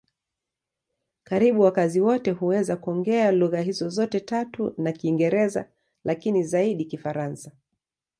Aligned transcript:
Karibu 1.23 1.61
wakazi 1.61 2.01
wote 2.01 2.31
huweza 2.31 2.77
kuongea 2.77 3.31
lugha 3.31 3.61
hizo 3.61 3.89
zote 3.89 4.19
tatu 4.19 4.73
na 4.77 4.91
Kiingereza, 4.91 5.69
lakini 6.03 6.43
zaidi 6.43 6.85
Kifaransa. 6.85 7.51